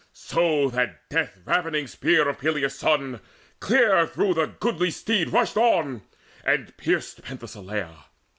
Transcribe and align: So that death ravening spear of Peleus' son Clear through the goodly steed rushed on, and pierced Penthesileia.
So 0.13 0.67
that 0.71 1.07
death 1.09 1.37
ravening 1.45 1.85
spear 1.85 2.27
of 2.27 2.39
Peleus' 2.39 2.79
son 2.79 3.19
Clear 3.59 4.07
through 4.07 4.33
the 4.33 4.47
goodly 4.47 4.89
steed 4.89 5.29
rushed 5.29 5.57
on, 5.57 6.01
and 6.43 6.75
pierced 6.75 7.21
Penthesileia. 7.21 8.05